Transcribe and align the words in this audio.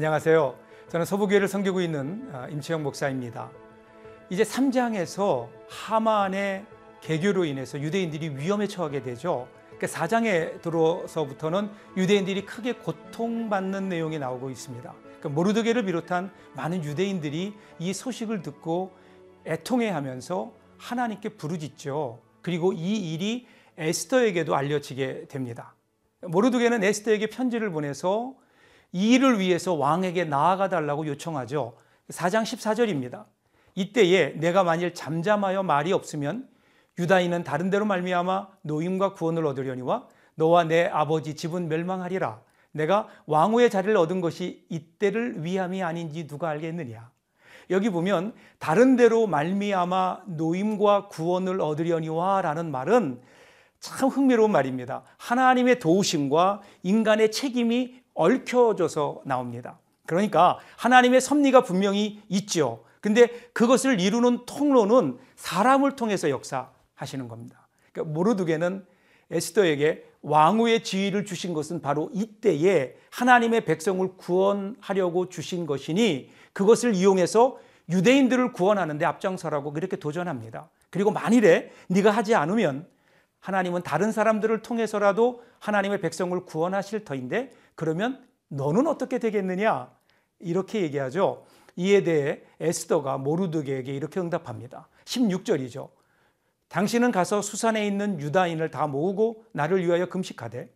안녕하세요. 0.00 0.56
저는 0.88 1.04
서부교회를 1.04 1.46
섬기고 1.46 1.82
있는 1.82 2.26
아, 2.32 2.48
임채영 2.48 2.82
목사입니다. 2.82 3.50
이제 4.30 4.44
3장에서 4.44 5.46
하만의 5.68 6.64
개교로 7.02 7.44
인해서 7.44 7.78
유대인들이 7.78 8.30
위험에 8.30 8.66
처하게 8.66 9.02
되죠. 9.02 9.46
그 9.78 9.84
4장에 9.84 10.62
들어서부터는 10.62 11.68
유대인들이 11.98 12.46
크게 12.46 12.76
고통받는 12.76 13.90
내용이 13.90 14.18
나오고 14.18 14.48
있습니다. 14.48 14.90
그 15.20 15.28
모르드게를 15.28 15.84
비롯한 15.84 16.32
많은 16.54 16.82
유대인들이 16.82 17.52
이 17.78 17.92
소식을 17.92 18.40
듣고 18.40 18.92
애통해하면서 19.44 20.50
하나님께 20.78 21.28
부르짖죠. 21.36 22.20
그리고 22.40 22.72
이 22.72 23.12
일이 23.12 23.46
에스더에게도 23.76 24.56
알려지게 24.56 25.26
됩니다. 25.28 25.74
모르드게는 26.22 26.84
에스더에게 26.84 27.26
편지를 27.26 27.68
보내서 27.68 28.40
이 28.92 29.12
일을 29.14 29.38
위해서 29.38 29.74
왕에게 29.74 30.24
나아가 30.24 30.68
달라고 30.68 31.06
요청하죠. 31.06 31.76
4장 32.08 32.42
14절입니다. 32.42 33.24
이때에 33.74 34.34
내가 34.36 34.64
만일 34.64 34.94
잠잠하여 34.94 35.62
말이 35.62 35.92
없으면 35.92 36.48
유다인은 36.98 37.44
다른 37.44 37.70
데로 37.70 37.84
말미암아 37.86 38.48
노임과 38.62 39.14
구원을 39.14 39.46
얻으려니와 39.46 40.06
너와 40.34 40.64
내 40.64 40.86
아버지 40.86 41.34
집은 41.34 41.68
멸망하리라. 41.68 42.40
내가 42.72 43.08
왕후의 43.26 43.70
자리를 43.70 43.96
얻은 43.96 44.20
것이 44.20 44.64
이때를 44.68 45.44
위함이 45.44 45.82
아닌지 45.82 46.26
누가 46.26 46.48
알겠느냐. 46.50 47.10
여기 47.70 47.88
보면 47.90 48.34
다른 48.58 48.96
데로 48.96 49.26
말미암아 49.26 50.22
노임과 50.26 51.08
구원을 51.08 51.60
얻으려니와라는 51.60 52.70
말은 52.70 53.20
참 53.78 54.08
흥미로운 54.08 54.50
말입니다. 54.50 55.02
하나님의 55.16 55.78
도우심과 55.78 56.60
인간의 56.82 57.30
책임이 57.30 57.99
얽혀져서 58.20 59.22
나옵니다. 59.24 59.78
그러니까 60.04 60.58
하나님의 60.76 61.22
섭리가 61.22 61.62
분명히 61.62 62.20
있죠. 62.28 62.84
근데 63.00 63.28
그것을 63.54 63.98
이루는 63.98 64.44
통로는 64.44 65.18
사람을 65.36 65.96
통해서 65.96 66.28
역사하시는 66.28 67.28
겁니다. 67.28 67.66
그러니까 67.92 68.12
모르드게는 68.12 68.84
에스더에게 69.30 70.04
왕후의 70.20 70.84
지위를 70.84 71.24
주신 71.24 71.54
것은 71.54 71.80
바로 71.80 72.10
이때에 72.12 72.94
하나님의 73.10 73.64
백성을 73.64 74.06
구원하려고 74.18 75.30
주신 75.30 75.64
것이니 75.64 76.30
그것을 76.52 76.94
이용해서 76.94 77.58
유대인들을 77.88 78.52
구원하는데 78.52 79.02
앞장서라고 79.04 79.72
그렇게 79.72 79.96
도전합니다. 79.96 80.68
그리고 80.90 81.10
만일에 81.10 81.70
네가 81.88 82.10
하지 82.10 82.34
않으면 82.34 82.86
하나님은 83.40 83.82
다른 83.82 84.12
사람들을 84.12 84.62
통해서라도 84.62 85.42
하나님의 85.58 86.00
백성을 86.00 86.38
구원하실 86.44 87.04
터인데 87.04 87.50
그러면 87.74 88.24
너는 88.48 88.86
어떻게 88.86 89.18
되겠느냐? 89.18 89.90
이렇게 90.38 90.82
얘기하죠. 90.82 91.44
이에 91.76 92.02
대해 92.02 92.42
에스더가 92.60 93.18
모르드게에게 93.18 93.94
이렇게 93.94 94.20
응답합니다. 94.20 94.88
16절이죠. 95.04 95.88
당신은 96.68 97.10
가서 97.10 97.42
수산에 97.42 97.86
있는 97.86 98.20
유다인을 98.20 98.70
다 98.70 98.86
모으고 98.86 99.44
나를 99.52 99.84
위하여 99.84 100.06
금식하되 100.06 100.70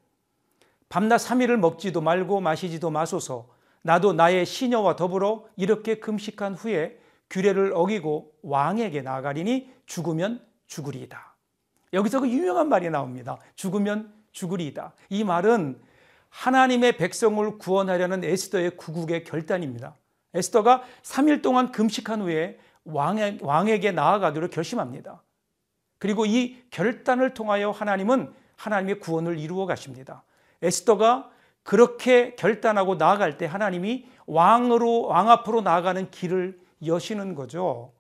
밤낮 0.89 1.17
3일을 1.19 1.57
먹지도 1.57 2.01
말고 2.01 2.41
마시지도 2.41 2.91
마소서 2.91 3.49
나도 3.83 4.13
나의 4.13 4.47
시녀와 4.47 4.97
더불어 4.97 5.47
이렇게 5.57 5.97
금식한 6.01 6.55
후에 6.55 6.99
규례를 7.31 7.73
어기고 7.75 8.33
왕에게 8.43 9.03
나아가리니 9.03 9.73
죽으면 9.87 10.45
죽으리이다. 10.67 11.34
여기서 11.95 12.21
그 12.21 12.29
유명한 12.29 12.69
말이 12.69 12.91
나옵니다. 12.91 13.39
죽으면 13.55 14.13
죽으리이다. 14.33 14.93
이 15.11 15.25
말은 15.25 15.81
하나님의 16.29 16.97
백성을 16.97 17.59
구원하려는 17.59 18.25
에스더의 18.25 18.77
구국의 18.77 19.25
결단입니다. 19.25 19.95
에스더가 20.35 20.83
3일 21.03 21.43
동안 21.43 21.71
금식한 21.71 22.23
후에 22.23 22.59
왕에, 22.85 23.39
왕에게 23.41 23.93
나아가기로 23.93 24.51
결심합니다. 24.51 25.23
그리고 25.99 26.27
이 26.27 26.63
결단을 26.71 27.35
통하여 27.35 27.71
하나님은 27.71 28.35
하나님의 28.57 28.99
구원을 28.99 29.39
이루어 29.39 29.65
가십니다. 29.67 30.25
에스더가 30.61 31.31
그렇게 31.63 32.35
결단하고 32.35 32.97
나아갈 32.97 33.39
때 33.39 33.47
하나님이 33.47 34.07
왕으로 34.27 35.07
왕 35.07 35.31
앞으로 35.31 35.63
나아가는 35.63 36.11
길을 36.11 36.61
여시는 36.85 37.35
거죠. 37.35 37.93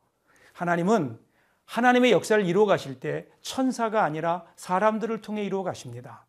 하나님은 0.53 1.19
하나님의 1.67 2.13
역사를 2.13 2.45
이루어 2.45 2.67
가실 2.67 3.01
때 3.01 3.27
천사가 3.43 4.05
아니라 4.05 4.45
사람들을 4.57 5.21
통해 5.21 5.45
이루어 5.45 5.63
가십니다. 5.63 6.27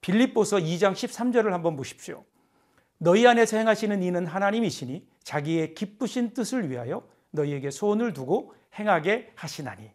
빌립보서 0.00 0.58
2장 0.58 0.92
13절을 0.92 1.50
한번 1.50 1.76
보십시오. 1.76 2.24
너희 2.98 3.26
안에서 3.26 3.56
행하시는 3.56 4.02
이는 4.02 4.26
하나님이시니 4.26 5.06
자기의 5.22 5.74
기쁘신 5.74 6.34
뜻을 6.34 6.70
위하여 6.70 7.06
너희에게 7.30 7.70
소원을 7.70 8.12
두고 8.12 8.54
행하게 8.78 9.32
하시나니. 9.34 9.90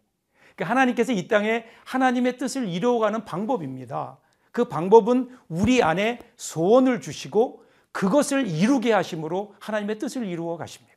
그러니까 0.54 0.70
하나님께서 0.70 1.12
이 1.12 1.28
땅에 1.28 1.66
하나님의 1.84 2.38
뜻을 2.38 2.68
이루어가는 2.68 3.24
방법입니다. 3.24 4.18
그 4.52 4.66
방법은 4.66 5.36
우리 5.48 5.82
안에 5.82 6.20
소원을 6.36 7.00
주시고 7.00 7.64
그것을 7.92 8.46
이루게 8.46 8.92
하심으로 8.92 9.54
하나님의 9.58 9.98
뜻을 9.98 10.26
이루어 10.26 10.56
가십니다. 10.56 10.93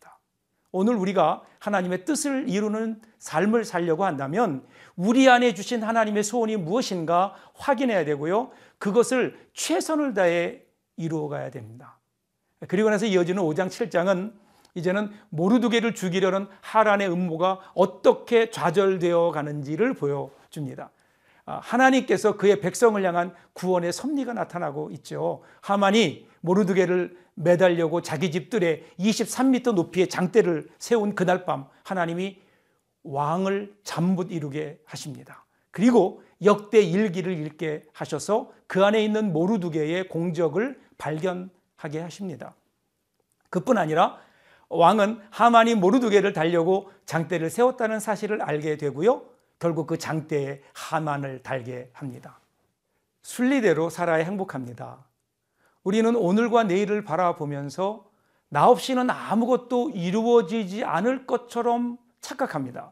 오늘 0.77 0.93
우리가 0.93 1.41
하나님의 1.57 2.05
뜻을 2.05 2.47
이루는 2.47 3.01
삶을 3.17 3.65
살려고 3.65 4.05
한다면 4.05 4.63
우리 4.95 5.27
안에 5.27 5.55
주신 5.55 5.81
하나님의 5.81 6.23
소원이 6.23 6.55
무엇인가 6.57 7.33
확인해야 7.55 8.05
되고요. 8.05 8.51
그것을 8.77 9.39
최선을 9.53 10.13
다해 10.13 10.61
이루어 10.95 11.29
가야 11.29 11.49
됩니다. 11.49 11.97
그리고 12.67 12.91
나서 12.91 13.07
이어지는 13.07 13.41
5장 13.41 13.69
7장은 13.69 14.33
이제는 14.75 15.09
모르드게를 15.29 15.95
죽이려는 15.95 16.47
하란의 16.61 17.09
음모가 17.09 17.71
어떻게 17.73 18.51
좌절되어 18.51 19.31
가는지를 19.31 19.95
보여줍니다. 19.95 20.91
아, 21.47 21.59
하나님께서 21.63 22.37
그의 22.37 22.61
백성을 22.61 23.03
향한 23.03 23.33
구원의 23.53 23.93
섭리가 23.93 24.33
나타나고 24.33 24.91
있죠. 24.91 25.41
하만이 25.61 26.27
모르드게를 26.41 27.17
매달려고 27.35 28.01
자기 28.01 28.31
집들에 28.31 28.83
23m 28.99 29.73
높이의 29.73 30.07
장대를 30.09 30.69
세운 30.79 31.15
그날 31.15 31.45
밤 31.45 31.67
하나님이 31.83 32.41
왕을 33.03 33.75
잠 33.83 34.15
못 34.15 34.31
이루게 34.31 34.79
하십니다. 34.85 35.45
그리고 35.71 36.23
역대 36.43 36.81
일기를 36.81 37.37
읽게 37.37 37.83
하셔서 37.93 38.51
그 38.67 38.83
안에 38.83 39.03
있는 39.03 39.31
모르두게의 39.33 40.09
공적을 40.09 40.79
발견하게 40.97 41.99
하십니다. 41.99 42.55
그뿐 43.49 43.77
아니라 43.77 44.19
왕은 44.69 45.21
하만이 45.29 45.75
모르두게를 45.75 46.33
달려고 46.33 46.91
장대를 47.05 47.49
세웠다는 47.49 47.99
사실을 47.99 48.41
알게 48.41 48.77
되고요. 48.77 49.23
결국 49.59 49.87
그 49.87 49.97
장대에 49.97 50.61
하만을 50.73 51.41
달게 51.41 51.89
합니다. 51.93 52.39
순리대로 53.23 53.89
살아야 53.89 54.23
행복합니다. 54.23 55.05
우리는 55.87 56.17
오늘과 56.17 56.65
내일을 56.65 57.05
바라보면서 57.05 58.03
나 58.49 58.67
없이는 58.67 59.09
아무것도 59.09 59.91
이루어지지 59.91 60.83
않을 60.83 61.25
것처럼 61.25 61.97
착각합니다. 62.19 62.91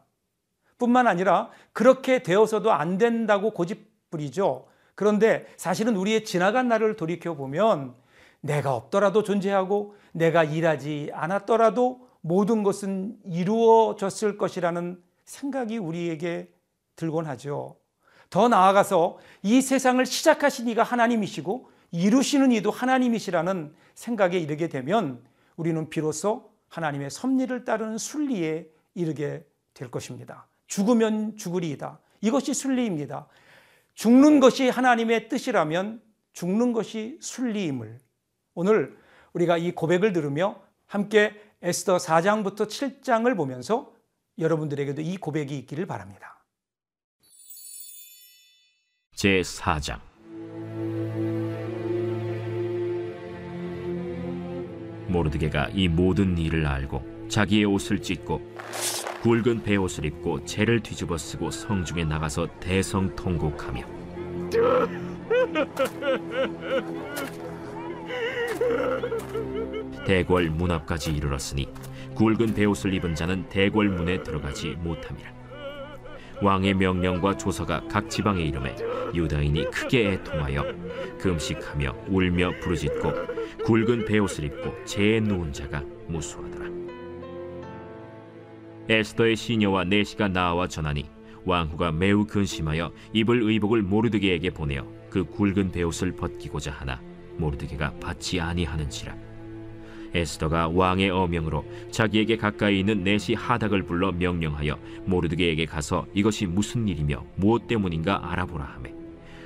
뿐만 0.78 1.06
아니라 1.06 1.50
그렇게 1.74 2.22
되어서도 2.22 2.72
안 2.72 2.96
된다고 2.96 3.50
고집부리죠. 3.50 4.68
그런데 4.94 5.46
사실은 5.58 5.94
우리의 5.94 6.24
지나간 6.24 6.68
날을 6.68 6.96
돌이켜 6.96 7.34
보면 7.34 7.94
내가 8.40 8.74
없더라도 8.74 9.22
존재하고 9.22 9.94
내가 10.12 10.42
일하지 10.42 11.10
않았더라도 11.12 12.08
모든 12.22 12.62
것은 12.62 13.18
이루어졌을 13.26 14.38
것이라는 14.38 15.02
생각이 15.26 15.76
우리에게 15.76 16.50
들곤 16.96 17.26
하죠. 17.26 17.76
더 18.30 18.48
나아가서 18.48 19.18
이 19.42 19.60
세상을 19.60 20.06
시작하신 20.06 20.68
이가 20.68 20.82
하나님이시고 20.82 21.75
이루시는 21.90 22.52
이도 22.52 22.70
하나님이시라는 22.70 23.74
생각에 23.94 24.38
이르게 24.38 24.68
되면 24.68 25.24
우리는 25.56 25.88
비로소 25.88 26.50
하나님의 26.68 27.10
섭리를 27.10 27.64
따르는 27.64 27.98
순리에 27.98 28.68
이르게 28.94 29.44
될 29.74 29.90
것입니다. 29.90 30.46
죽으면 30.66 31.36
죽으리이다. 31.36 31.98
이것이 32.20 32.54
순리입니다. 32.54 33.26
죽는 33.94 34.40
것이 34.40 34.68
하나님의 34.68 35.28
뜻이라면 35.28 36.02
죽는 36.32 36.72
것이 36.72 37.18
순리임을 37.20 37.98
오늘 38.54 38.98
우리가 39.32 39.56
이 39.56 39.72
고백을 39.72 40.12
들으며 40.12 40.60
함께 40.86 41.34
에스더 41.62 41.96
4장부터 41.96 42.66
7장을 42.68 43.34
보면서 43.36 43.92
여러분들에게도 44.38 45.02
이 45.02 45.16
고백이 45.16 45.56
있기를 45.58 45.86
바랍니다. 45.86 46.44
제 49.14 49.40
4장 49.40 49.98
모르드게가 55.08 55.70
이 55.74 55.88
모든 55.88 56.36
일을 56.36 56.66
알고 56.66 57.28
자기의 57.28 57.64
옷을 57.64 58.00
찢고 58.00 58.40
굵은 59.22 59.62
베옷을 59.62 60.04
입고 60.04 60.44
재를 60.44 60.80
뒤집어 60.80 61.18
쓰고 61.18 61.50
성중에 61.50 62.04
나가서 62.04 62.46
대성통곡하며 62.60 63.84
대궐 70.06 70.50
문 70.50 70.70
앞까지 70.70 71.12
이르렀으니 71.12 71.68
굵은 72.14 72.54
베옷을 72.54 72.94
입은 72.94 73.14
자는 73.14 73.48
대궐 73.48 73.88
문에 73.88 74.22
들어가지 74.22 74.70
못함이라. 74.78 75.36
왕의 76.42 76.74
명령과 76.74 77.36
조서가 77.36 77.82
각 77.88 78.08
지방에 78.08 78.42
이름에 78.42 78.76
유다인이 79.14 79.70
크게 79.70 80.12
애통하여 80.12 80.64
금식하며 81.18 81.96
울며 82.08 82.52
부르짖고 82.60 83.12
굵은 83.64 84.04
베옷을 84.04 84.44
입고 84.44 84.84
재에 84.84 85.20
누운 85.20 85.52
자가 85.52 85.82
무수하더라. 86.06 86.66
에스더의 88.88 89.36
시녀와 89.36 89.84
내시가 89.84 90.28
나와 90.28 90.68
전하니 90.68 91.08
왕후가 91.44 91.92
매우 91.92 92.26
근심하여 92.26 92.92
입을 93.12 93.42
의복을 93.42 93.82
모르드게에게 93.82 94.50
보내어 94.50 94.86
그 95.10 95.24
굵은 95.24 95.72
베옷을 95.72 96.12
벗기고자 96.12 96.72
하나 96.72 97.00
모르드게가 97.36 97.94
받지 98.00 98.40
아니하는지라 98.40 99.16
에스더가 100.16 100.68
왕의 100.68 101.10
어명으로 101.10 101.64
자기에게 101.90 102.36
가까이 102.36 102.80
있는 102.80 103.04
내시 103.04 103.34
하닥을 103.34 103.82
불러 103.82 104.12
명령하여 104.12 104.78
모르드게에게 105.04 105.66
가서 105.66 106.06
이것이 106.14 106.46
무슨 106.46 106.88
일이며 106.88 107.24
무엇 107.36 107.66
때문인가 107.66 108.32
알아보라 108.32 108.64
하매 108.64 108.92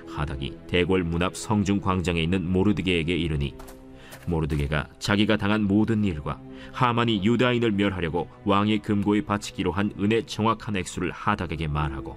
하닥이 0.08 0.56
대궐 0.68 1.04
문 1.04 1.22
앞 1.22 1.36
성중 1.36 1.80
광장에 1.80 2.22
있는 2.22 2.50
모르드게에게 2.50 3.16
이르니 3.16 3.54
모르드게가 4.26 4.88
자기가 4.98 5.36
당한 5.36 5.64
모든 5.64 6.04
일과 6.04 6.40
하만이 6.72 7.24
유다인을 7.24 7.72
멸하려고 7.72 8.28
왕의 8.44 8.80
금고에 8.80 9.22
바치기로 9.22 9.72
한 9.72 9.92
은의 9.98 10.26
정확한 10.26 10.76
액수를 10.76 11.10
하닥에게 11.10 11.66
말하고 11.66 12.16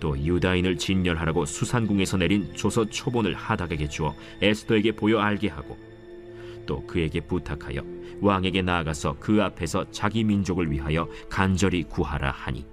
또 0.00 0.18
유다인을 0.18 0.78
진멸하라고 0.78 1.44
수산궁에서 1.46 2.16
내린 2.18 2.52
조서 2.54 2.86
초본을 2.86 3.34
하닥에게 3.34 3.88
주어 3.88 4.14
에스더에게 4.40 4.92
보여 4.92 5.20
알게 5.20 5.48
하고 5.48 5.78
또 6.66 6.84
그에게 6.86 7.20
부탁하여 7.20 7.82
왕에게 8.20 8.62
나아가서 8.62 9.16
그 9.18 9.42
앞에서 9.42 9.90
자기 9.90 10.24
민족을 10.24 10.70
위하여 10.70 11.08
간절히 11.28 11.82
구하라 11.84 12.30
하니. 12.30 12.64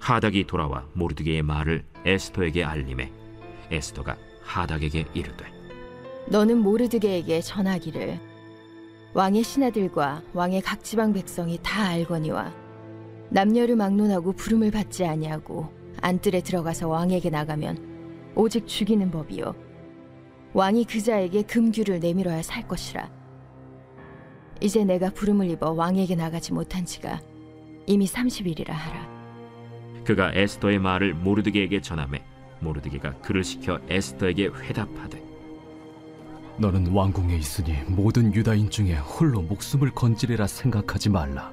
하닥이 0.00 0.46
돌아와 0.46 0.86
모르드게의 0.94 1.42
말을 1.42 1.84
에스더에게 2.04 2.64
알림해 2.64 3.12
에스더가 3.70 4.16
하닥에게 4.42 5.04
이르되 5.14 5.44
너는 6.28 6.58
모르드게에게 6.58 7.40
전하기를 7.40 8.18
왕의 9.12 9.42
신하들과 9.42 10.22
왕의 10.32 10.62
각 10.62 10.82
지방 10.82 11.12
백성이 11.12 11.58
다 11.62 11.88
알거니와 11.88 12.52
남녀를 13.28 13.76
막론하고 13.76 14.32
부름을 14.32 14.70
받지 14.70 15.04
아니하고 15.04 15.72
안뜰에 16.00 16.40
들어가서 16.40 16.88
왕에게 16.88 17.30
나가면 17.30 18.32
오직 18.34 18.66
죽이는 18.66 19.10
법이요 19.10 19.69
왕이 20.52 20.84
그자에게 20.84 21.42
금규를 21.42 22.00
내밀어야 22.00 22.42
살 22.42 22.66
것이라 22.66 23.08
이제 24.60 24.84
내가 24.84 25.10
부름을 25.10 25.50
입어 25.50 25.70
왕에게 25.70 26.16
나가지 26.16 26.52
못한 26.52 26.84
지가 26.84 27.20
이미 27.86 28.06
30일이라 28.06 28.68
하라 28.68 29.08
그가 30.04 30.32
에스더의 30.34 30.78
말을 30.78 31.14
모르드게에게 31.14 31.80
전하매 31.80 32.22
모르드게가 32.60 33.18
그를 33.18 33.44
시켜 33.44 33.80
에스더에게 33.88 34.48
회답하되 34.48 35.30
너는 36.60 36.88
왕궁에 36.88 37.36
있으니 37.36 37.72
모든 37.86 38.34
유다인 38.34 38.68
중에 38.68 38.96
홀로 38.96 39.40
목숨을 39.40 39.92
건지리라 39.92 40.46
생각하지 40.46 41.08
말라. 41.08 41.50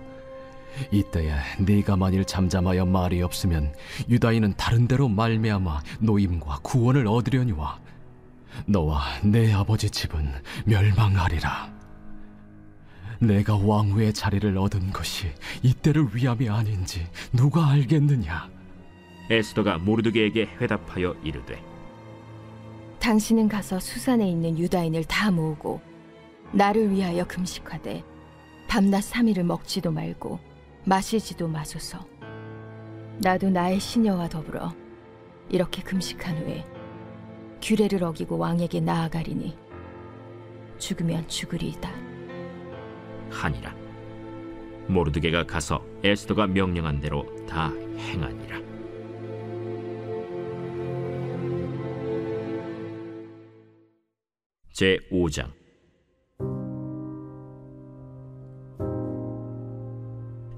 이때에 0.92 1.32
네가 1.60 1.96
만일 1.96 2.26
잠잠하여 2.26 2.86
말이 2.86 3.22
없으면 3.22 3.74
유다인은 4.10 4.56
다른 4.58 4.86
데로 4.86 5.08
말미암아 5.08 5.82
노임과 6.02 6.60
구원을 6.62 7.08
얻으려니와 7.08 7.80
너와 8.66 9.02
내 9.24 9.52
아버지 9.54 9.90
집은 9.90 10.28
멸망하리라. 10.66 11.76
내가 13.20 13.56
왕후의 13.56 14.14
자리를 14.14 14.58
얻은 14.58 14.92
것이 14.92 15.32
이때를 15.64 16.16
위함이 16.16 16.50
아닌지 16.50 17.08
누가 17.34 17.68
알겠느냐? 17.70 18.50
에스더가 19.30 19.80
모르드게에게 19.80 20.50
회답하여 20.62 21.16
이르되 21.24 21.62
당신은 23.00 23.48
가서 23.48 23.80
수산에 23.80 24.30
있는 24.30 24.58
유다인을 24.58 25.06
다 25.06 25.32
모으고 25.32 25.82
나를 26.52 26.92
위하여 26.92 27.26
금식하되 27.26 28.04
밤낮 28.68 29.02
삼일을 29.02 29.44
먹지도 29.44 29.92
말고 29.92 30.40
마시지도 30.86 31.48
마소서. 31.48 32.06
나도 33.20 33.50
나의 33.50 33.80
시녀와 33.80 34.30
더불어 34.30 34.74
이렇게 35.50 35.82
금식한 35.82 36.38
후에 36.38 36.66
규례를 37.62 38.04
어기고 38.04 38.38
왕에게 38.38 38.80
나아가리니 38.80 39.58
죽으면 40.78 41.28
죽으리이다. 41.28 41.92
하니라. 43.30 43.76
모르드게가 44.88 45.46
가서 45.46 45.84
에스더가 46.04 46.48
명령한 46.48 47.02
대로 47.02 47.26
다 47.46 47.72
행하니라. 47.98 48.58
제 54.72 54.98
5장 55.12 55.52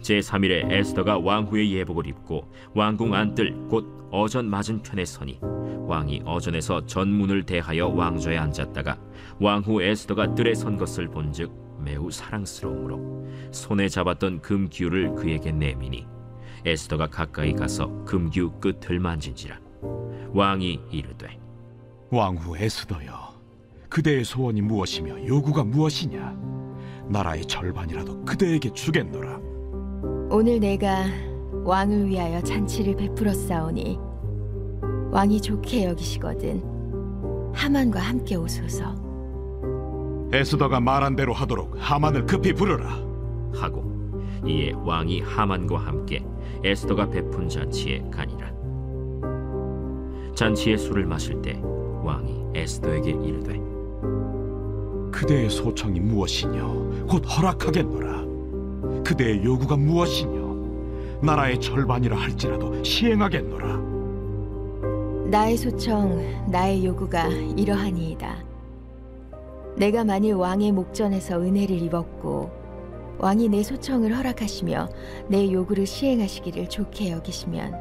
제 0.01 0.19
3일에 0.19 0.72
에스더가 0.72 1.19
왕후의 1.19 1.74
예복을 1.74 2.07
입고 2.07 2.51
왕궁 2.74 3.13
안뜰 3.13 3.68
곧 3.69 4.10
어전 4.12 4.50
맞은편에 4.50 5.06
서니 5.06 5.40
왕이 5.42 6.24
어전에서 6.25 6.86
전문을 6.86 7.44
대하여 7.44 7.88
왕좌에 7.88 8.38
앉았다가 8.38 8.98
왕후 9.40 9.81
에스더가 9.81 10.36
뜰에 10.36 10.56
선 10.56 10.78
것을 10.78 11.07
본즉 11.10 11.51
매우 11.84 12.12
사랑스러우므로 12.12 13.28
손에 13.51 13.90
잡았던 13.90 14.42
금규를 14.42 15.16
그에게 15.16 15.51
내미니 15.51 16.06
에스더가 16.66 17.07
가까이 17.07 17.54
가서 17.54 18.04
금규 18.06 18.60
끝을 18.60 19.00
만진지라 19.00 19.60
왕이 20.31 20.80
이르되 20.92 21.40
왕후 22.12 22.57
에스더여, 22.57 23.40
그대의 23.88 24.25
소원이 24.25 24.62
무엇이며 24.62 25.28
요구가 25.28 25.63
무엇이냐? 25.63 26.36
나라의 27.07 27.45
절반이라도 27.45 28.25
그대에게 28.25 28.74
주겠노라. 28.74 29.49
오늘 30.31 30.59
내가 30.59 31.06
왕을 31.64 32.07
위하여 32.07 32.40
잔치를 32.42 32.95
베풀어 32.95 33.33
싸우니 33.33 33.98
왕이 35.12 35.42
좋게 35.42 35.86
여기시거든 35.86 36.62
하만과 37.54 38.00
함께 38.00 38.36
오소서 38.36 39.09
에스더가 40.31 40.80
말한 40.81 41.16
대로 41.16 41.33
하도록 41.33 41.76
하만을 41.80 42.28
급히 42.28 42.54
부르라. 42.54 42.88
하고 43.56 43.83
이에 44.45 44.71
왕이 44.74 45.21
하만과 45.21 45.80
함께 45.80 46.24
에스더가 46.64 47.09
베푼 47.09 47.50
잔치에 47.50 48.04
가니라 48.12 48.54
잔치의 50.36 50.78
술을 50.78 51.07
마실 51.07 51.42
때 51.42 51.59
왕이 52.04 52.52
에스더에게 52.54 53.09
이르되 53.09 53.59
그대의 55.12 55.50
소청이 55.50 56.00
무엇이뇨? 56.00 57.07
곧 57.09 57.24
허락하겠노라. 57.26 58.19
그대의 59.04 59.44
요구가 59.44 59.76
무엇이뇨? 59.78 61.20
나라의 61.22 61.60
절반이라 61.60 62.18
할지라도 62.18 62.84
시행하겠노라. 62.84 63.90
나의 65.30 65.58
소청 65.58 66.50
나의 66.50 66.84
요구가 66.84 67.28
이러하니이다 67.28 68.44
내가 69.78 70.04
만일 70.04 70.34
왕의 70.34 70.72
목전에서 70.72 71.40
은혜를 71.40 71.80
입었고 71.84 72.50
왕이 73.20 73.50
내 73.50 73.62
소청을 73.62 74.18
허락하시며 74.18 74.90
내 75.28 75.52
요구를 75.52 75.86
시행하시기를 75.86 76.70
좋게 76.70 77.12
여기시면 77.12 77.76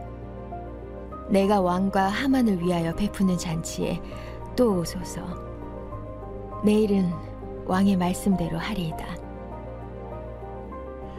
내가 1.30 1.60
왕과 1.62 2.08
하만을 2.08 2.60
위하여 2.60 2.94
베푸는 2.94 3.38
잔치에 3.38 3.98
또 4.54 4.80
오소서 4.80 5.22
내일은 6.64 7.10
왕의 7.64 7.96
말씀대로 7.96 8.58
하리이다 8.58 9.27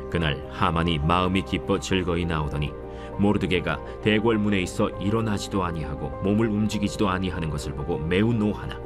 그날 0.10 0.48
하만이 0.52 1.00
마음이 1.00 1.44
기뻐 1.44 1.80
즐거이 1.80 2.26
나오더니 2.26 2.72
모르드게가 3.20 3.80
대궐 4.02 4.38
문에 4.38 4.62
있어 4.62 4.90
일어나지도 4.90 5.64
아니하고 5.64 6.10
몸을 6.24 6.48
움직이지도 6.48 7.10
아니하는 7.10 7.50
것을 7.50 7.74
보고 7.74 7.98
매우 7.98 8.34
노하나 8.34 8.80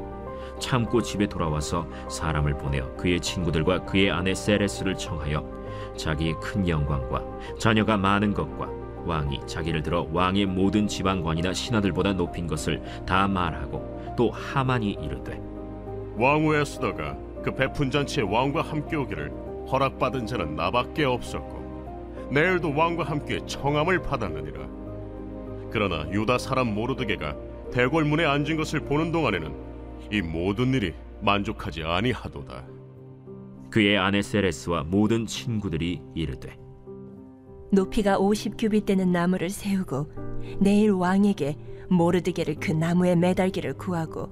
참고 0.59 1.01
집에 1.01 1.27
돌아와서 1.27 1.87
사람을 2.09 2.57
보내어 2.57 2.95
그의 2.95 3.19
친구들과 3.19 3.85
그의 3.85 4.11
아내 4.11 4.33
세레스를 4.33 4.95
청하여 4.95 5.43
자기의 5.97 6.35
큰 6.41 6.67
영광과 6.67 7.23
자녀가 7.59 7.97
많은 7.97 8.33
것과 8.33 8.69
왕이 9.05 9.41
자기를 9.45 9.83
들어 9.83 10.07
왕의 10.11 10.45
모든 10.45 10.87
지방관이나 10.87 11.53
신하들보다 11.53 12.13
높인 12.13 12.47
것을 12.47 12.81
다 13.05 13.27
말하고 13.27 14.13
또 14.17 14.31
하만이 14.31 14.91
이르되 15.01 15.39
왕후 16.17 16.55
에스더가 16.55 17.17
그 17.43 17.53
베푼 17.53 17.91
잔치에 17.91 18.23
왕과 18.23 18.61
함께 18.61 18.95
오기를 18.95 19.42
허락받은 19.72 20.25
자는 20.25 20.55
나밖에 20.55 21.03
없었고 21.05 22.29
내일도 22.32 22.75
왕과 22.75 23.03
함께 23.03 23.39
청함을 23.46 24.01
받았느니라 24.01 24.67
그러나 25.72 26.10
유다 26.12 26.38
사람 26.38 26.74
모르드게가 26.74 27.36
대궐문에 27.72 28.25
앉은 28.25 28.58
것을 28.58 28.82
보는 28.82 29.12
동안에는 29.12 29.53
이 30.12 30.22
모든 30.22 30.74
일이 30.74 30.93
만족하지 31.22 31.84
아니하도다 31.84 32.67
그의 33.70 33.98
아내 33.98 34.22
세레스와 34.22 34.84
모든 34.84 35.25
친구들이 35.25 36.01
이르되 36.13 36.58
높이가 37.72 38.20
50규빗 38.20 38.86
되는 38.86 39.12
나무를 39.12 39.50
세우고 39.50 40.12
내일 40.60 40.91
왕에게 40.91 41.58
모르드게를 41.89 42.55
그 42.60 42.72
나무에 42.72 43.15
매달기를 43.15 43.74
구하고 43.74 44.32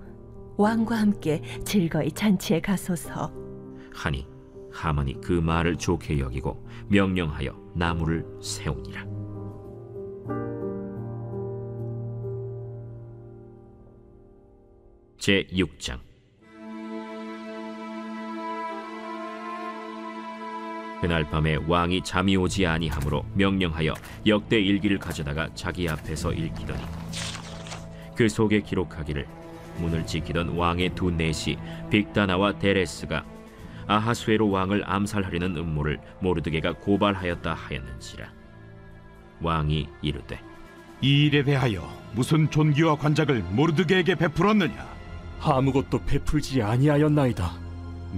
왕과 0.58 0.96
함께 0.96 1.42
즐거이 1.66 2.12
잔치에 2.12 2.62
가소서. 2.62 3.34
하니 3.94 4.28
하만이 4.72 5.22
그 5.22 5.34
말을 5.34 5.78
좋게 5.78 6.20
여기고 6.20 6.68
명령하여 6.88 7.56
나무를 7.75 8.25
세우니라. 8.42 9.06
제 15.18 15.46
6장 15.51 16.00
그날 21.00 21.28
밤에 21.30 21.58
왕이 21.68 22.04
잠이 22.04 22.38
오지 22.38 22.66
아니하므로 22.66 23.25
명령하여 23.34 23.94
역대 24.28 24.60
일기를 24.60 25.00
가져다가 25.00 25.50
자기 25.56 25.90
앞에서 25.90 26.32
읽히더니 26.32 26.82
그 28.16 28.30
속에 28.30 28.62
기록하기를 28.62 29.28
문을 29.78 30.06
지키던 30.06 30.50
왕의 30.50 30.94
두 30.96 31.10
내시 31.10 31.58
빅다나와 31.90 32.60
데레스가 32.60 33.25
아하수에로 33.88 34.50
왕을 34.50 34.84
암살하려는 34.86 35.58
음모를 35.58 36.00
모르드게가 36.20 36.74
고발하였다 36.74 37.54
하였는지라 37.54 38.32
왕이 39.42 39.90
이르되 40.02 40.40
이 41.02 41.26
일에 41.26 41.44
대하여 41.44 41.88
무슨 42.14 42.50
존귀와 42.52 42.98
관작을 42.98 43.42
모르드게에게 43.42 44.16
베풀었느냐? 44.16 44.88
아무것도 45.42 46.06
베풀지 46.06 46.62
아니하였나이다. 46.62 47.52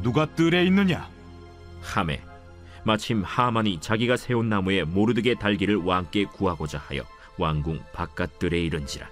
누가 0.01 0.25
뜰에 0.25 0.65
있느냐? 0.65 1.10
함에 1.82 2.22
마침 2.84 3.24
하만이 3.24 3.79
자기가 3.79 4.17
세운 4.17 4.50
나무에 4.50 4.84
모르드게 4.84 5.36
달기를 5.36 5.77
왕께 5.77 6.25
구하고자 6.25 6.79
하여 6.79 7.03
왕궁 7.38 7.79
바깥들에 7.93 8.60
이른지라 8.60 9.08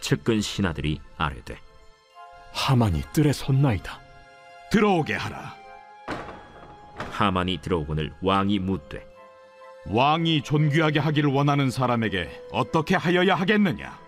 측근 0.00 0.40
신하들이 0.40 1.00
아뢰되 1.16 1.56
하만이 2.52 3.02
뜰에 3.12 3.32
섰나이다. 3.32 4.05
들어오게 4.70 5.14
하라. 5.14 5.54
하만이 7.10 7.58
들어오거늘 7.62 8.12
왕이 8.20 8.58
묻되 8.58 9.06
왕이 9.86 10.42
존귀하게 10.42 10.98
하기를 10.98 11.30
원하는 11.30 11.70
사람에게 11.70 12.28
어떻게 12.52 12.94
하여야 12.96 13.34
하겠느냐? 13.36 13.98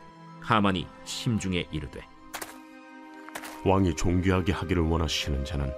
하만이 0.40 0.86
심중에 1.04 1.66
이르되 1.70 2.00
왕이 3.64 3.94
존귀하게 3.96 4.52
하기를 4.52 4.82
원하시는 4.82 5.44
자는 5.44 5.72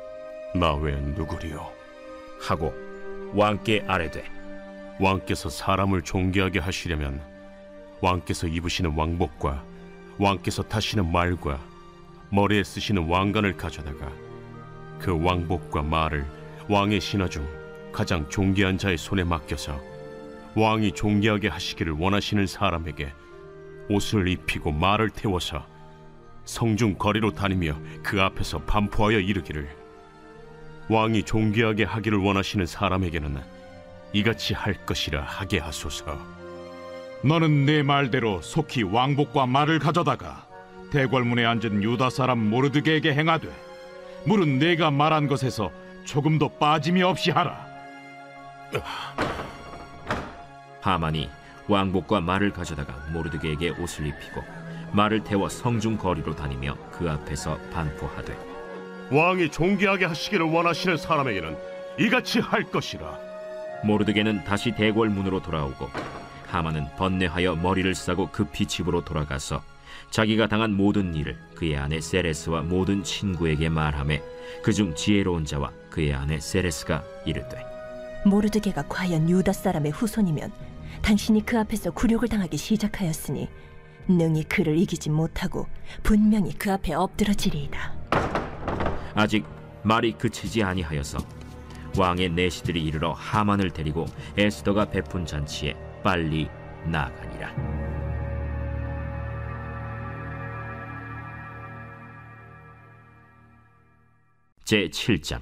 나 0.55 0.75
외엔 0.75 1.15
누구리요? 1.15 1.71
하고 2.41 2.75
왕께 3.35 3.85
아뢰되 3.87 4.25
왕께서 4.99 5.49
사람을 5.49 6.03
존귀하게 6.03 6.59
하시려면 6.59 7.23
왕께서 8.01 8.47
입으시는 8.47 8.95
왕복과 8.97 9.63
왕께서 10.19 10.63
타시는 10.63 11.13
말과 11.13 11.61
머리에 12.31 12.65
쓰시는 12.65 13.09
왕관을 13.09 13.57
가져다가 13.57 14.11
그 15.01 15.19
왕복과 15.23 15.83
말을 15.83 16.27
왕의 16.69 17.01
신하 17.01 17.29
중 17.29 17.47
가장 17.93 18.29
존귀한 18.29 18.79
자의 18.79 18.97
손에 18.97 19.25
맡겨서 19.25 19.81
왕이 20.55 20.93
존귀하게 20.93 21.49
하시기를 21.49 21.95
원하시는 21.95 22.47
사람에게 22.47 23.13
옷을 23.89 24.29
입히고 24.29 24.73
말을 24.73 25.11
태워서 25.11 25.67
성중 26.45 26.97
거리로 26.97 27.33
다니며 27.33 27.77
그 28.03 28.21
앞에서 28.21 28.59
반포하여 28.61 29.19
이르기를 29.21 29.69
왕이 30.89 31.23
존귀하게 31.23 31.85
하기를 31.85 32.19
원하시는 32.19 32.67
사람에게는 32.67 33.41
이같이 34.13 34.55
할 34.55 34.75
것이라 34.85 35.23
하게 35.23 35.59
하소서. 35.59 36.19
너는 37.23 37.67
내 37.67 37.83
말대로 37.83 38.41
속히 38.43 38.83
왕복과 38.83 39.47
말을 39.47 39.79
가져다가 39.79 40.47
대궐문에 40.91 41.45
앉은 41.45 41.83
유다 41.83 42.11
사람 42.11 42.39
모르드게에게 42.51 43.15
행하되 43.15 43.49
물은 44.25 44.59
내가 44.59 44.91
말한 44.91 45.29
것에서 45.29 45.71
조금도 46.05 46.49
빠짐이 46.59 47.03
없이 47.03 47.31
하라. 47.31 47.67
하만이 50.81 51.31
왕복과 51.69 52.21
말을 52.21 52.53
가져다가 52.53 52.95
모르드게에게 53.13 53.71
옷을 53.71 54.07
입히고 54.07 54.43
말을 54.93 55.23
태워 55.23 55.49
성중 55.49 55.99
거리로 55.99 56.35
다니며 56.35 56.77
그 56.91 57.09
앞에서 57.09 57.59
반포하되 57.73 58.37
왕이 59.11 59.51
존귀하게 59.51 60.07
하시기를 60.07 60.47
원하시는 60.47 60.97
사람에게는 60.97 61.57
이같이 61.99 62.41
할 62.41 62.65
것이라. 62.65 63.19
모르드게는 63.85 64.45
다시 64.45 64.73
대궐 64.73 65.09
문으로 65.09 65.43
돌아오고 65.43 65.89
하만은 66.49 66.87
번뇌하여 66.97 67.57
머리를 67.57 67.95
싸고 67.95 68.31
급히 68.31 68.67
집으로 68.67 69.05
돌아가서 69.05 69.63
자기가 70.11 70.49
당한 70.49 70.75
모든 70.75 71.15
일을 71.15 71.39
그의 71.55 71.77
아내 71.77 72.01
세레스와 72.01 72.63
모든 72.63 73.03
친구에게 73.03 73.69
말하매 73.69 74.23
그중 74.63 74.95
지혜로운 74.95 75.45
자와 75.45 75.73
그의 75.91 76.15
아내 76.15 76.41
세레스가 76.41 77.03
이르되 77.25 77.65
모르드게가 78.25 78.87
과연 78.89 79.29
유다 79.29 79.53
사람의 79.53 79.93
후손이면 79.93 80.53
당신이 81.03 81.47
그 81.47 81.59
앞에서 81.59 81.91
굴욕을 81.91 82.29
당하기 82.29 82.57
시작하였으니 82.57 83.49
능히 84.09 84.45
그를 84.45 84.77
이기지 84.79 85.11
못하고 85.11 85.67
분명히 86.03 86.53
그 86.53 86.73
앞에 86.73 86.95
엎드러지리이다. 86.95 87.95
아직 89.15 89.45
말이 89.83 90.13
그치지 90.13 90.63
아니하여서 90.63 91.19
왕의 91.99 92.31
내시들이 92.31 92.85
이르러 92.85 93.13
하만을 93.13 93.71
데리고 93.71 94.07
에스더가 94.37 94.87
베푼 94.91 95.27
잔치에 95.27 95.75
빨리 96.03 96.49
나아가니라. 96.85 97.80
제 104.71 104.87
7장 104.87 105.41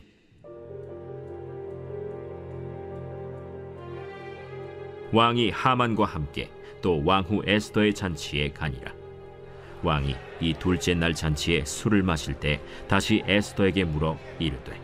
왕이 5.12 5.50
하만과 5.50 6.06
함께 6.06 6.50
또 6.80 7.04
왕후 7.04 7.42
에스더의 7.44 7.92
잔치에 7.92 8.52
가니라. 8.52 8.90
왕이 9.82 10.16
이 10.40 10.54
둘째 10.54 10.94
날 10.94 11.12
잔치에 11.12 11.66
술을 11.66 12.02
마실 12.02 12.40
때 12.40 12.58
다시 12.88 13.22
에스더에게 13.26 13.84
물어 13.84 14.16
이르되 14.38 14.80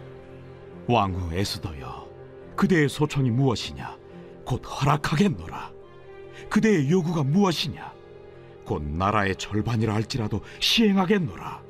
왕후 0.88 1.34
에스더여, 1.34 2.06
그대의 2.54 2.90
소청이 2.90 3.30
무엇이냐? 3.30 3.96
곧 4.44 4.60
허락하겠노라. 4.62 5.72
그대의 6.50 6.90
요구가 6.90 7.22
무엇이냐? 7.22 7.94
곧 8.66 8.82
나라의 8.82 9.36
절반이라 9.36 9.94
할지라도 9.94 10.42
시행하겠노라. 10.60 11.62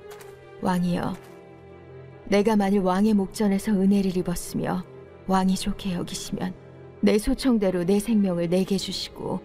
왕이여, 0.61 1.15
내가 2.27 2.57
만일 2.57 2.81
왕의 2.81 3.15
목전에서 3.15 3.73
은혜를 3.73 4.17
입었으며 4.17 4.85
왕이 5.27 5.57
좋게 5.57 5.95
여기시면 5.95 6.55
내 7.01 7.19
소청대로 7.19 7.85
내 7.85 8.01
생명을 8.01 8.49
내게 8.49 8.77
주시고 8.77 9.41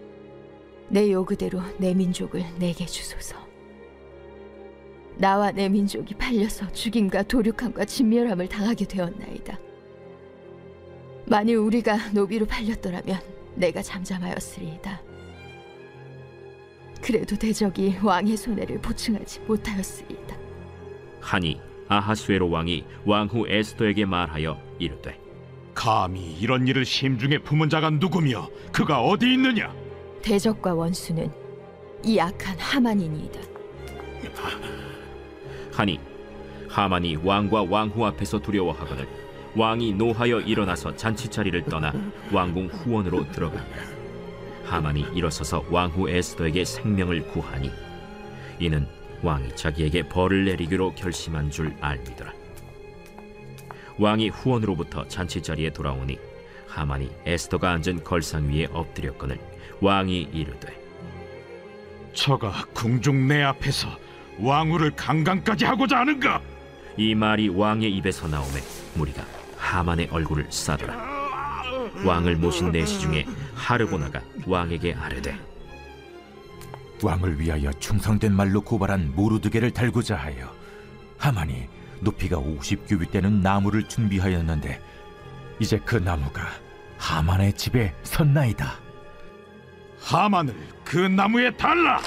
내 0.89 1.12
요구대로 1.12 1.62
내 1.77 1.93
민족을 1.93 2.43
내게 2.57 2.86
주소서. 2.86 3.36
나와 5.17 5.51
내 5.51 5.67
민족이 5.67 6.15
팔려서 6.15 6.71
죽임과 6.71 7.24
도륙함과 7.24 7.83
진멸함을 7.83 8.48
당하게 8.48 8.86
되었나이다. 8.86 9.59
만일 11.25 11.57
우리가 11.57 12.12
노비로 12.13 12.45
팔렸더라면 12.45 13.19
내가 13.55 13.81
잠잠하였으리이다. 13.81 15.01
그래도 17.01 17.36
대적이 17.36 17.98
왕의 18.01 18.38
손해를 18.38 18.79
보충하지 18.79 19.41
못하였으리이다. 19.41 20.38
하니 21.19 21.69
아하수에로 21.89 22.50
왕이 22.50 22.86
왕후 23.05 23.48
에스더에게 23.50 24.05
말하여 24.05 24.58
이르되 24.77 25.19
감히 25.74 26.38
이런 26.39 26.67
일을 26.67 26.86
심중에 26.86 27.39
품은 27.39 27.69
자가 27.69 27.89
누구며 27.89 28.48
그가 28.72 29.01
어디 29.01 29.34
있느냐? 29.34 29.74
대적과 30.22 30.74
원수는 30.74 31.31
이 32.03 32.19
악한 32.19 32.58
하만이니이다. 32.60 33.39
하니 35.72 36.00
하만이 36.67 37.17
왕과 37.24 37.63
왕후 37.69 38.05
앞에서 38.05 38.39
두려워하거늘 38.39 39.08
왕이 39.55 39.93
노하여 39.93 40.41
일어나서 40.41 40.96
잔치 40.96 41.27
자리를 41.29 41.63
떠나 41.65 41.91
왕궁 42.31 42.67
후원으로 42.67 43.31
들어가니라 43.31 43.77
하만이 44.65 45.08
일어서서 45.15 45.65
왕후 45.72 46.10
에스더에게 46.10 46.63
생명을 46.65 47.27
구하니 47.29 47.72
이는 48.60 48.86
왕이 49.22 49.56
자기에게 49.56 50.04
벌을 50.04 50.46
내리기로 50.46 50.96
결심한 50.96 51.52
줄 51.52 51.76
알미더라 51.82 52.34
왕이 53.98 54.30
후원으로부터 54.30 55.08
잔치 55.08 55.42
자리에 55.42 55.72
돌아오니 55.72 56.18
하만이 56.68 57.10
에스더가 57.26 57.72
앉은 57.72 58.04
걸상 58.04 58.50
위에 58.50 58.68
엎드렸거늘 58.72 59.40
왕이 59.82 60.30
이르되 60.34 60.80
저가 62.14 62.66
궁중 62.74 63.28
내 63.28 63.44
앞에서 63.44 63.90
왕후를 64.40 64.92
강간까지 64.96 65.66
하고자 65.66 66.00
하는가? 66.00 66.42
이 66.98 67.14
말이 67.14 67.50
왕의 67.50 67.92
입에서 67.98 68.28
나오매 68.28 68.60
무리가 68.96 69.24
하만의 69.58 70.08
얼굴을 70.12 70.48
싸더라. 70.50 70.98
왕을 72.06 72.38
모신 72.38 72.72
내시 72.72 73.00
중에 73.00 73.26
하르보나가 73.56 74.22
왕에게 74.46 74.94
아뢰되 74.94 75.38
왕을 77.03 77.39
위하여 77.39 77.72
충성된 77.74 78.34
말로 78.34 78.62
고발한 78.62 79.13
모르드게를 79.15 79.72
달고자 79.72 80.15
하여 80.15 80.53
하만이 81.18 81.68
높이가 82.01 82.38
50규빗 82.38 83.12
되는 83.12 83.41
나무를 83.41 83.88
준비하였는데 83.88 84.82
이제 85.60 85.79
그 85.86 85.98
나무가 85.98 86.48
하만의 86.98 87.53
집에 87.53 87.94
섰나이다. 88.03 88.79
하만을 90.00 90.56
그 90.84 90.98
나무에 90.98 91.56
달라. 91.56 92.00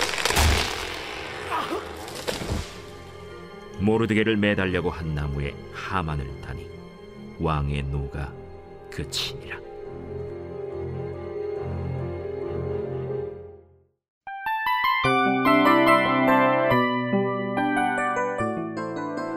모르드게를 3.80 4.36
매달려고 4.36 4.90
한 4.90 5.14
나무에 5.14 5.54
하만을 5.72 6.40
다니 6.40 6.68
왕의 7.40 7.82
노가 7.84 8.32
그치니라. 8.90 9.71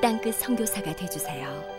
땅끝 0.00 0.36
선교사가 0.36 0.94
되주세요. 0.94 1.77